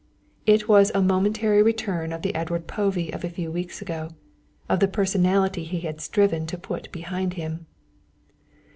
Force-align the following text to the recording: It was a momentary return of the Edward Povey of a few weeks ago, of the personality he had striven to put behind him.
It 0.47 0.67
was 0.67 0.91
a 0.95 1.01
momentary 1.03 1.61
return 1.61 2.11
of 2.11 2.23
the 2.23 2.33
Edward 2.33 2.65
Povey 2.65 3.13
of 3.13 3.23
a 3.23 3.29
few 3.29 3.51
weeks 3.51 3.83
ago, 3.83 4.09
of 4.67 4.79
the 4.79 4.87
personality 4.87 5.63
he 5.63 5.81
had 5.81 6.01
striven 6.01 6.47
to 6.47 6.57
put 6.57 6.91
behind 6.91 7.33
him. 7.33 7.67